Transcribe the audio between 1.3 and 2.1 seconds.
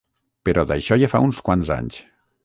quants anys.